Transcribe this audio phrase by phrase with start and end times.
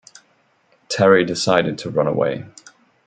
[0.89, 2.45] Terry decided to run away.